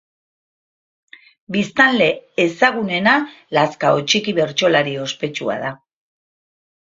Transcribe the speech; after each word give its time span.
Biztanle 1.55 2.07
ezagunena 2.45 3.13
Lazkao 3.57 4.01
Txiki 4.13 4.35
bertsolari 4.39 4.95
ospetsua 5.03 5.59
da. 5.67 5.73